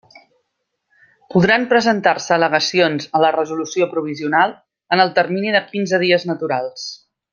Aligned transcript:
Podran 1.33 1.67
presentar-se 1.73 2.33
al·legacions 2.37 3.07
a 3.19 3.21
la 3.25 3.31
resolució 3.37 3.89
provisional 3.93 4.57
en 4.97 5.05
el 5.05 5.13
termini 5.21 5.55
de 5.59 5.63
quinze 5.69 6.01
dies 6.07 6.27
naturals. 6.33 6.89